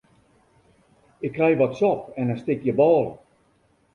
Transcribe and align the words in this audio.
Ik 1.19 1.31
krij 1.31 1.57
wat 1.57 1.75
sop 1.79 2.09
en 2.15 2.29
in 2.29 2.37
stikje 2.43 2.73
bôle. 2.79 3.11